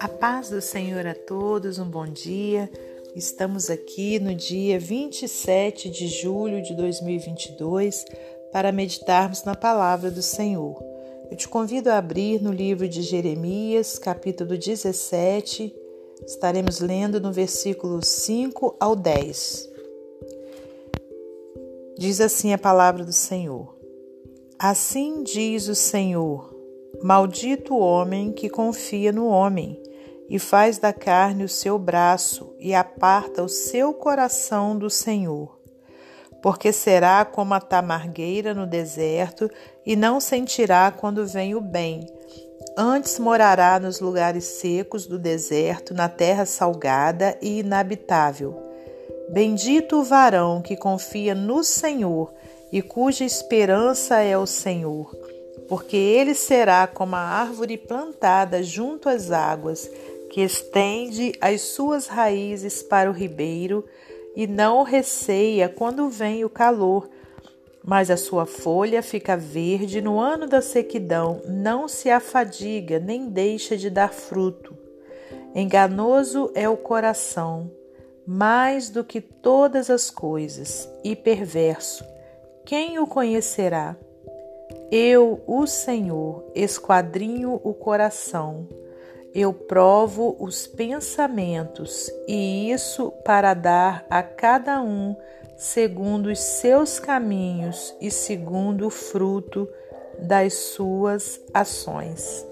[0.00, 2.68] A paz do Senhor a todos, um bom dia.
[3.14, 8.04] Estamos aqui no dia 27 de julho de 2022
[8.52, 10.82] para meditarmos na palavra do Senhor.
[11.30, 15.72] Eu te convido a abrir no livro de Jeremias, capítulo 17.
[16.26, 19.70] Estaremos lendo no versículo 5 ao 10.
[21.96, 23.79] Diz assim a palavra do Senhor:
[24.62, 26.54] Assim diz o Senhor:
[27.02, 29.82] Maldito o homem que confia no homem
[30.28, 35.58] e faz da carne o seu braço e aparta o seu coração do Senhor.
[36.42, 39.50] Porque será como a tamargueira no deserto
[39.86, 42.06] e não sentirá quando vem o bem.
[42.76, 48.62] Antes morará nos lugares secos do deserto, na terra salgada e inabitável.
[49.30, 52.34] Bendito o varão que confia no Senhor
[52.72, 55.14] e cuja esperança é o Senhor,
[55.68, 59.90] porque ele será como a árvore plantada junto às águas
[60.30, 63.84] que estende as suas raízes para o ribeiro
[64.36, 67.08] e não receia quando vem o calor,
[67.84, 73.76] mas a sua folha fica verde no ano da sequidão, não se afadiga nem deixa
[73.76, 74.76] de dar fruto.
[75.54, 77.70] Enganoso é o coração,
[78.24, 82.04] mais do que todas as coisas, e perverso.
[82.64, 83.96] Quem o conhecerá?
[84.90, 88.66] Eu, o Senhor, esquadrinho o coração
[89.34, 95.14] eu provo os pensamentos, e isso para dar a cada um
[95.56, 99.68] segundo os seus caminhos e segundo o fruto
[100.18, 102.46] das suas ações.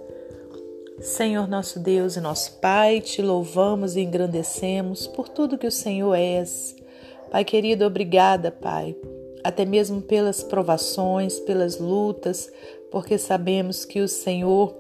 [1.01, 6.15] Senhor nosso Deus e nosso Pai, te louvamos e engrandecemos por tudo que o Senhor
[6.15, 6.77] és.
[7.31, 8.97] Pai querido, obrigada, Pai,
[9.43, 12.51] até mesmo pelas provações, pelas lutas,
[12.91, 14.75] porque sabemos que o Senhor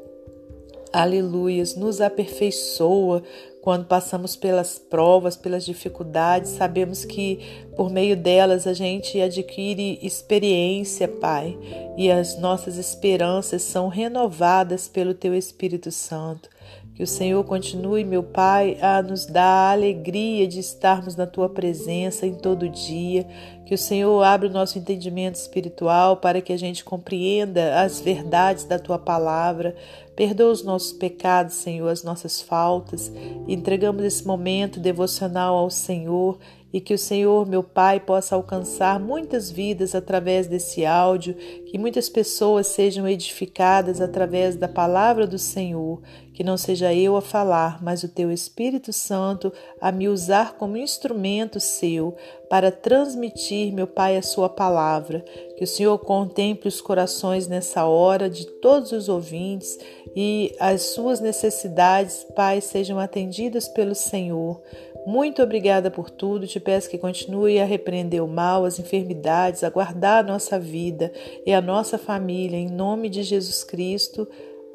[0.93, 3.23] aleluias, nos aperfeiçoa
[3.61, 11.07] quando passamos pelas provas, pelas dificuldades, sabemos que por meio delas a gente adquire experiência,
[11.07, 11.59] Pai,
[11.97, 16.49] e as nossas esperanças são renovadas pelo Teu Espírito Santo.
[16.99, 21.49] Que o Senhor continue, meu Pai, a nos dar a alegria de estarmos na tua
[21.49, 23.25] presença em todo dia.
[23.65, 28.65] Que o Senhor abra o nosso entendimento espiritual para que a gente compreenda as verdades
[28.65, 29.77] da tua palavra.
[30.17, 33.13] Perdoa os nossos pecados, Senhor, as nossas faltas.
[33.47, 36.41] Entregamos esse momento devocional ao Senhor
[36.73, 42.09] e que o Senhor, meu Pai, possa alcançar muitas vidas através desse áudio, que muitas
[42.09, 46.03] pessoas sejam edificadas através da palavra do Senhor,
[46.39, 50.77] que não seja eu a falar, mas o teu Espírito Santo a me usar como
[50.77, 52.15] instrumento seu
[52.49, 55.25] para transmitir, meu Pai, a sua palavra.
[55.57, 59.81] Que o Senhor contemple os corações nessa hora de todos os ouvintes
[60.15, 64.63] e as suas necessidades, Pai, sejam atendidas pelo Senhor.
[65.05, 66.47] Muito obrigada por tudo.
[66.47, 71.13] Te peço que continue a repreender o mal, as enfermidades, a guardar a nossa vida
[71.45, 74.29] e a nossa família, em nome de Jesus Cristo.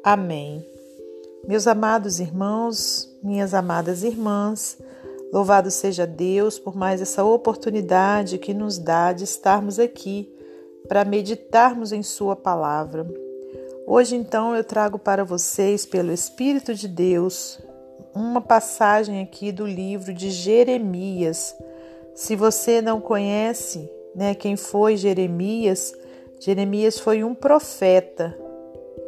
[0.04, 0.73] Amém.
[1.46, 4.78] Meus amados irmãos, minhas amadas irmãs,
[5.30, 10.32] louvado seja Deus por mais essa oportunidade que nos dá de estarmos aqui
[10.88, 13.06] para meditarmos em Sua palavra.
[13.86, 17.60] Hoje, então, eu trago para vocês, pelo Espírito de Deus,
[18.14, 21.54] uma passagem aqui do livro de Jeremias.
[22.14, 25.92] Se você não conhece, né, quem foi Jeremias,
[26.40, 28.34] Jeremias foi um profeta,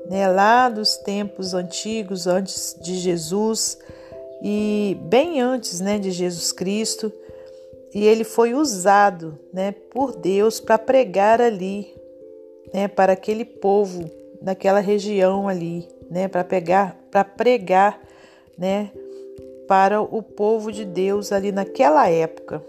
[0.09, 3.79] né, lá dos tempos antigos, antes de Jesus
[4.43, 7.13] e bem antes, né, de Jesus Cristo.
[7.95, 11.95] E ele foi usado, né, por Deus para pregar ali,
[12.73, 18.01] né, para aquele povo daquela região ali, né, para pegar, para pregar
[18.57, 18.91] né,
[19.67, 22.63] para o povo de Deus ali naquela época.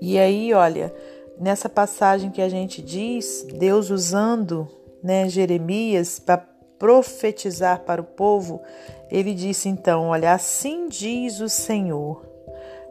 [0.00, 0.94] E aí, olha,
[1.38, 4.68] nessa passagem que a gente diz, Deus usando,
[5.04, 6.38] né, Jeremias para
[6.78, 8.62] profetizar para o povo,
[9.10, 12.26] ele disse então: Olha, assim diz o Senhor: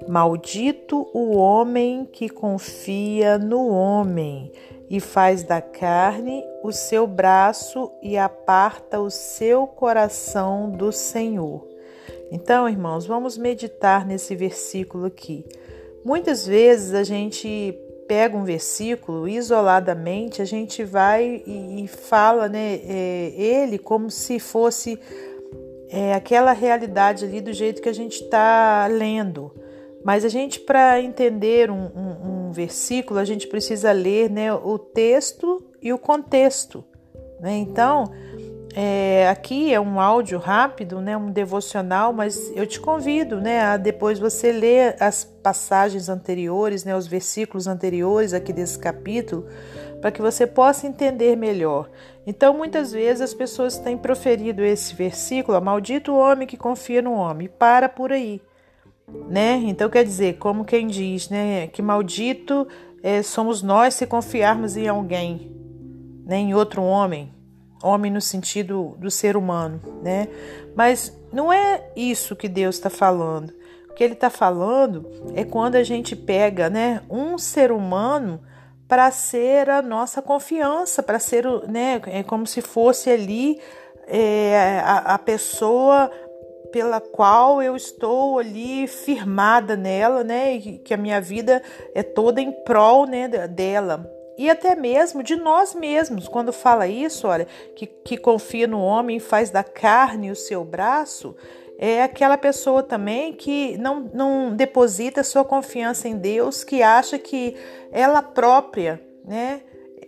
[0.08, 4.52] Maldito o homem que confia no homem
[4.90, 11.68] e faz da carne o seu braço e aparta o seu coração do Senhor.
[12.32, 15.46] Então, irmãos, vamos meditar nesse versículo aqui.
[16.06, 17.78] Muitas vezes a gente
[18.08, 24.40] pega um versículo isoladamente, a gente vai e, e fala né, é, ele como se
[24.40, 25.00] fosse
[25.90, 29.52] é, aquela realidade ali do jeito que a gente está lendo.
[30.04, 34.78] Mas a gente, para entender um, um, um, versículo, a gente precisa ler né, o
[34.78, 36.84] texto e o contexto.
[37.40, 37.58] Né?
[37.58, 38.12] Então,
[38.76, 43.78] é, aqui é um áudio rápido, né, um devocional, mas eu te convido né, a
[43.78, 49.48] depois você ler as passagens anteriores, né, os versículos anteriores aqui desse capítulo,
[50.02, 51.90] para que você possa entender melhor.
[52.26, 57.14] Então, muitas vezes as pessoas têm proferido esse versículo, maldito o homem que confia no
[57.14, 58.42] homem, para por aí.
[59.30, 59.62] Né?
[59.66, 62.68] Então, quer dizer, como quem diz, né, que maldito
[63.04, 65.56] é, somos nós se confiarmos em alguém,
[66.26, 67.32] né, em outro homem,
[67.84, 70.28] homem no sentido do ser humano, né?
[70.76, 73.54] Mas não é isso que Deus está falando.
[73.90, 78.42] O que Ele está falando é quando a gente pega, né, um ser humano
[78.88, 83.60] para ser a nossa confiança, para ser, né, é como se fosse ali
[84.08, 86.10] é, a, a pessoa
[86.72, 91.62] pela qual eu estou ali firmada nela, né, e que a minha vida
[91.94, 96.28] é toda em prol, né, dela e até mesmo de nós mesmos.
[96.28, 100.64] Quando fala isso, olha, que, que confia no homem e faz da carne o seu
[100.64, 101.36] braço,
[101.78, 107.56] é aquela pessoa também que não, não deposita sua confiança em Deus, que acha que
[107.92, 109.62] ela própria, né?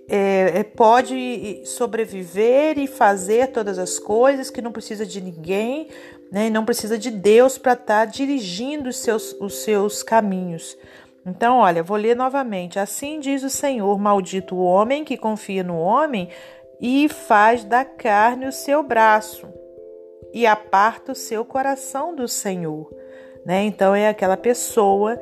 [0.08, 5.90] É, é pode sobreviver e fazer todas as coisas, que não precisa de ninguém,
[6.32, 6.50] né?
[6.50, 10.78] Não precisa de Deus para estar tá dirigindo os seus, os seus caminhos.
[11.26, 12.78] Então, olha, vou ler novamente.
[12.78, 16.30] Assim diz o Senhor: Maldito o homem que confia no homem
[16.80, 19.48] e faz da carne o seu braço
[20.34, 22.94] e aparta o seu coração do Senhor.
[23.46, 23.64] Né?
[23.64, 25.20] Então, é aquela pessoa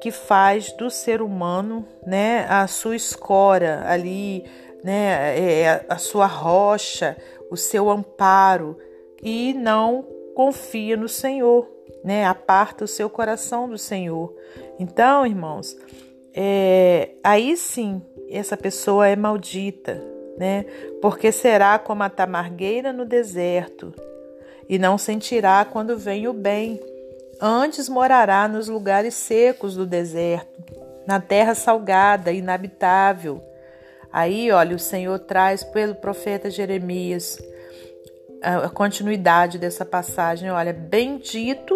[0.00, 4.44] que faz do ser humano né, a sua escora ali,
[4.82, 7.16] né, é a sua rocha,
[7.50, 8.76] o seu amparo
[9.22, 11.73] e não confia no Senhor
[12.04, 12.26] né?
[12.26, 14.36] Aparta o seu coração do Senhor.
[14.78, 15.74] Então, irmãos,
[16.34, 20.02] é, aí sim essa pessoa é maldita,
[20.36, 20.66] né?
[21.00, 23.94] Porque será como a tamargueira no deserto
[24.68, 26.80] e não sentirá quando vem o bem.
[27.40, 30.62] Antes morará nos lugares secos do deserto,
[31.06, 33.42] na terra salgada, inabitável.
[34.12, 37.38] Aí, olha, o Senhor traz pelo profeta Jeremias
[38.44, 40.50] a continuidade dessa passagem.
[40.50, 41.74] Olha, bendito,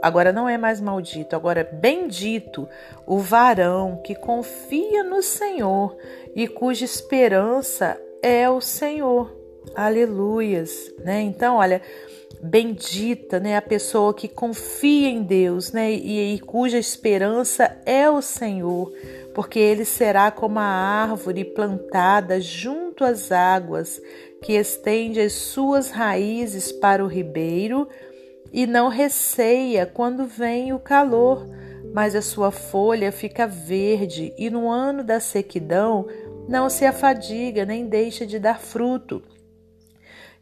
[0.00, 2.68] agora não é mais maldito, agora bendito
[3.06, 5.96] o varão que confia no Senhor
[6.34, 9.36] e cuja esperança é o Senhor.
[9.74, 11.20] Aleluias, né?
[11.20, 11.82] Então, olha,
[12.42, 18.22] bendita, né, a pessoa que confia em Deus, né, e, e cuja esperança é o
[18.22, 18.90] Senhor,
[19.34, 24.00] porque ele será como a árvore plantada junto às águas,
[24.42, 27.88] que estende as suas raízes para o ribeiro
[28.52, 31.46] e não receia quando vem o calor,
[31.92, 36.06] mas a sua folha fica verde e no ano da sequidão
[36.48, 39.22] não se afadiga nem deixa de dar fruto.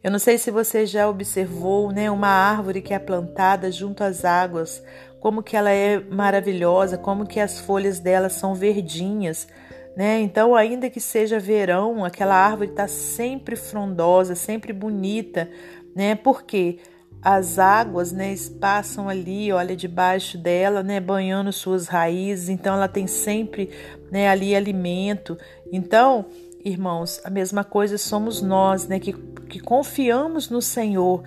[0.01, 4.23] Eu não sei se você já observou, né, uma árvore que é plantada junto às
[4.23, 4.81] águas,
[5.19, 9.47] como que ela é maravilhosa, como que as folhas dela são verdinhas,
[9.99, 10.21] né?
[10.21, 15.51] Então, ainda que seja verão, aquela árvore está sempre frondosa, sempre bonita,
[15.93, 16.15] né?
[16.15, 16.79] Porque
[17.21, 22.47] as águas, né, passam ali, olha, debaixo dela, né, banhando suas raízes.
[22.47, 23.71] Então, ela tem sempre,
[24.09, 25.37] né, ali alimento.
[25.69, 26.27] Então,
[26.63, 29.11] irmãos, a mesma coisa somos nós, né, que,
[29.49, 31.25] que confiamos no Senhor.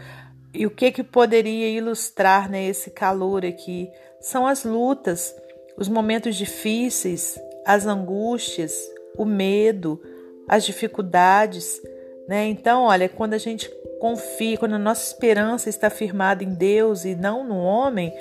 [0.55, 3.91] E o que que poderia ilustrar, né, esse calor aqui?
[4.19, 5.35] São as lutas,
[5.77, 8.75] os momentos difíceis, as angústias,
[9.17, 10.01] o medo,
[10.49, 11.81] as dificuldades,
[12.29, 12.47] né?
[12.47, 17.15] Então, olha, quando a gente confia, quando a nossa esperança está firmada em Deus e
[17.15, 18.13] não no homem,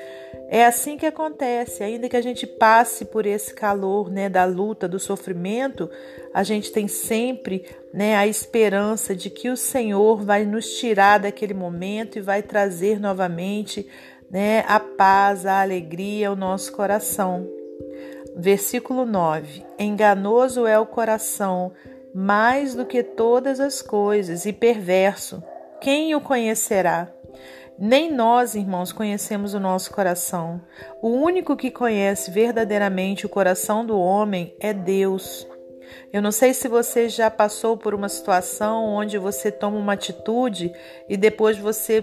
[0.47, 1.83] é assim que acontece.
[1.83, 5.89] Ainda que a gente passe por esse calor, né, da luta, do sofrimento,
[6.33, 11.53] a gente tem sempre, né, a esperança de que o Senhor vai nos tirar daquele
[11.53, 13.87] momento e vai trazer novamente,
[14.29, 17.60] né, a paz, a alegria ao nosso coração.
[18.35, 21.71] Versículo 9: Enganoso é o coração
[22.13, 25.43] mais do que todas as coisas e perverso.
[25.79, 27.11] Quem o conhecerá?
[27.79, 30.61] Nem nós, irmãos, conhecemos o nosso coração.
[31.01, 35.47] O único que conhece verdadeiramente o coração do homem é Deus.
[36.13, 40.71] Eu não sei se você já passou por uma situação onde você toma uma atitude
[41.09, 42.01] e depois você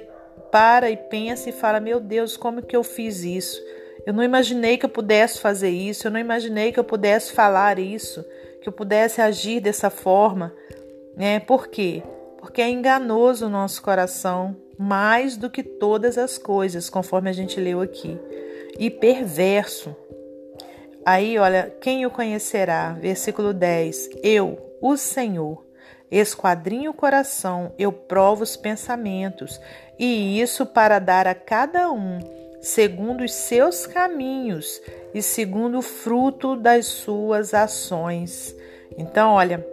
[0.50, 3.62] para e pensa e fala: Meu Deus, como que eu fiz isso?
[4.08, 7.78] Eu não imaginei que eu pudesse fazer isso, eu não imaginei que eu pudesse falar
[7.78, 8.24] isso,
[8.62, 10.50] que eu pudesse agir dessa forma.
[11.14, 11.38] Né?
[11.40, 12.02] Por quê?
[12.38, 17.60] Porque é enganoso o nosso coração mais do que todas as coisas, conforme a gente
[17.60, 18.18] leu aqui.
[18.78, 19.94] E perverso.
[21.04, 22.94] Aí, olha, quem o conhecerá?
[22.94, 24.08] Versículo 10.
[24.22, 25.62] Eu, o Senhor,
[26.10, 29.60] esquadrinho o coração, eu provo os pensamentos,
[29.98, 34.80] e isso para dar a cada um segundo os seus caminhos
[35.14, 38.54] e segundo o fruto das suas ações.
[38.96, 39.64] Então, olha,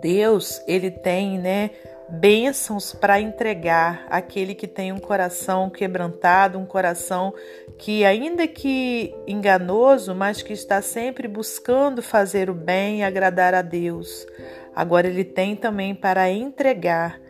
[0.00, 1.70] Deus, ele tem, né,
[2.08, 7.32] bênçãos para entregar àquele que tem um coração quebrantado, um coração
[7.78, 13.62] que, ainda que enganoso, mas que está sempre buscando fazer o bem e agradar a
[13.62, 14.26] Deus.
[14.74, 17.20] Agora, ele tem também para entregar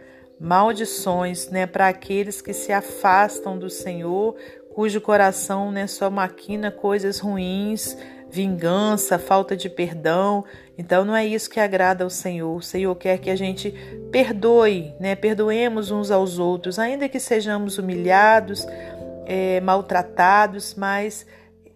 [0.40, 4.36] maldições né, para aqueles que se afastam do Senhor,
[4.74, 7.96] cujo coração né, só maquina coisas ruins,
[8.34, 10.44] vingança, falta de perdão.
[10.76, 12.56] Então não é isso que agrada ao Senhor.
[12.56, 13.70] O Senhor quer que a gente
[14.10, 15.14] perdoe, né?
[15.14, 18.66] Perdoemos uns aos outros, ainda que sejamos humilhados,
[19.24, 21.24] é, maltratados, mas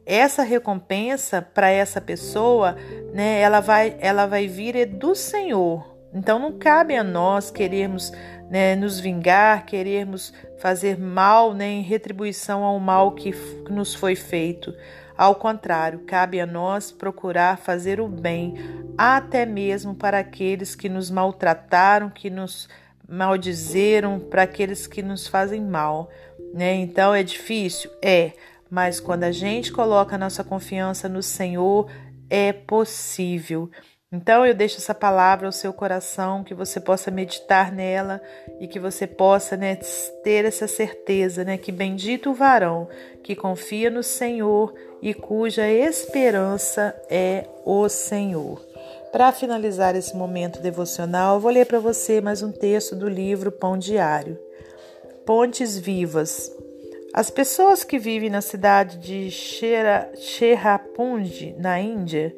[0.05, 2.77] essa recompensa para essa pessoa,
[3.13, 3.41] né?
[3.41, 5.98] Ela vai, ela vai vir do Senhor.
[6.13, 8.13] Então não cabe a nós querermos
[8.51, 13.33] né, nos vingar, querermos fazer mal né, em retribuição ao mal que
[13.71, 14.75] nos foi feito.
[15.17, 18.55] Ao contrário, cabe a nós procurar fazer o bem,
[18.97, 22.69] até mesmo para aqueles que nos maltrataram, que nos
[23.09, 26.09] maldizeram, para aqueles que nos fazem mal.
[26.55, 26.75] Né?
[26.75, 27.91] Então é difícil?
[28.01, 28.33] É,
[28.71, 31.91] mas quando a gente coloca a nossa confiança no Senhor,
[32.31, 33.71] é possível.
[34.11, 38.23] Então eu deixo essa palavra ao seu coração, que você possa meditar nela
[38.59, 39.77] e que você possa né,
[40.25, 42.89] ter essa certeza, né, que bendito o varão
[43.23, 44.73] que confia no Senhor
[45.03, 48.65] e cuja esperança é o Senhor.
[49.13, 53.53] Para finalizar esse momento devocional, eu vou ler para você mais um texto do livro
[53.53, 54.39] Pão Diário.
[55.27, 56.51] Pontes Vivas.
[57.13, 62.35] As pessoas que vivem na cidade de Cherrapunji, na Índia,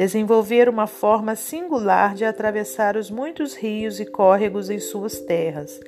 [0.00, 5.78] desenvolveram uma forma singular de atravessar os muitos rios e córregos em suas terras.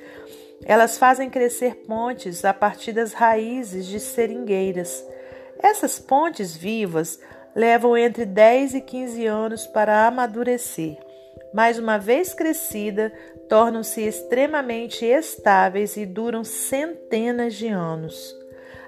[0.63, 5.03] Elas fazem crescer pontes a partir das raízes de seringueiras.
[5.57, 7.19] Essas pontes vivas
[7.55, 10.95] levam entre 10 e 15 anos para amadurecer.
[11.51, 13.11] Mas uma vez crescida,
[13.49, 18.42] tornam-se extremamente estáveis e duram centenas de anos.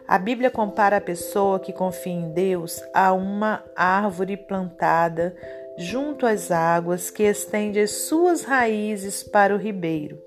[0.08, 5.36] A Bíblia compara a pessoa que confia em Deus a uma árvore plantada
[5.78, 10.22] junto às águas que estende as suas raízes para o ribeiro.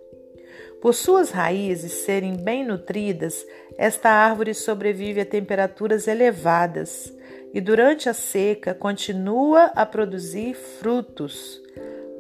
[0.83, 3.45] Por suas raízes serem bem nutridas,
[3.77, 7.13] esta árvore sobrevive a temperaturas elevadas
[7.55, 11.63] e durante a seca continua a produzir frutos.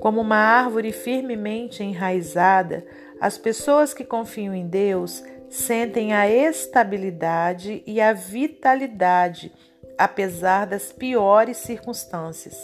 [0.00, 2.86] Como uma árvore firmemente enraizada,
[3.20, 9.52] as pessoas que confiam em Deus sentem a estabilidade e a vitalidade,
[9.96, 12.56] apesar das piores circunstâncias.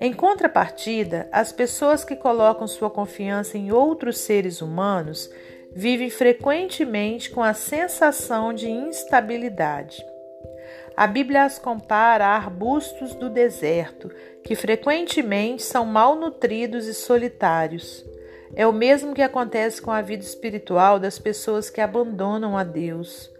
[0.00, 5.28] Em contrapartida, as pessoas que colocam sua confiança em outros seres humanos
[5.72, 10.04] vivem frequentemente com a sensação de instabilidade.
[10.96, 14.10] A Bíblia as compara a arbustos do deserto,
[14.44, 18.04] que frequentemente são mal nutridos e solitários.
[18.54, 23.30] É o mesmo que acontece com a vida espiritual das pessoas que abandonam a Deus.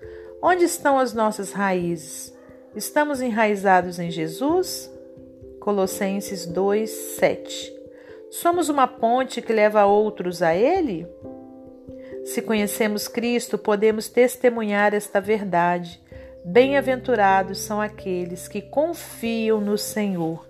[0.43, 2.35] Onde estão as nossas raízes?
[2.75, 4.91] Estamos enraizados em Jesus?
[5.61, 7.73] Colossenses 2, 7.
[8.31, 11.07] Somos uma ponte que leva outros a Ele?
[12.25, 16.00] Se conhecemos Cristo, podemos testemunhar esta verdade.
[16.45, 20.48] Bem-aventurados são aqueles que confiam no Senhor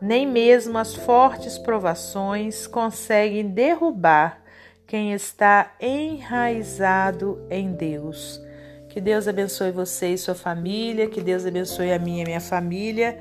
[0.00, 4.42] nem mesmo as fortes provações conseguem derrubar
[4.86, 8.40] quem está enraizado em Deus.
[8.88, 13.18] Que Deus abençoe você e sua família, que Deus abençoe a minha e minha família,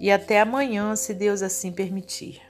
[0.00, 2.40] e até amanhã, se Deus assim permitir.